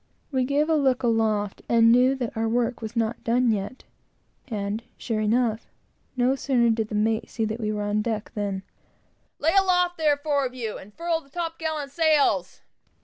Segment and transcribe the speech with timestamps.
[0.31, 3.83] We gave a look aloft, and knew that our work was not done yet;
[4.47, 5.67] and, sure enough,
[6.17, 8.63] no sooner did the mate see that we were on deck, than
[9.37, 12.61] "Lay aloft there, four of you, and furl the top gallant sails!"